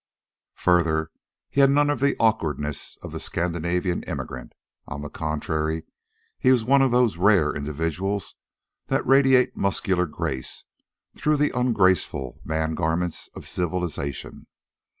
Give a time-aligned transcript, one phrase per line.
[0.55, 1.11] Further,
[1.51, 4.53] he had none of the awkwardness of the Scandinavian immigrant.
[4.87, 5.83] On the contrary,
[6.39, 8.33] he was one of those rare individuals
[8.87, 10.65] that radiate muscular grace
[11.15, 14.47] through the ungraceful man garments of civilization.